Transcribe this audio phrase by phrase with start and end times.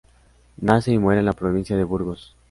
[0.57, 2.35] Nace y muere en la provincia de Burgos.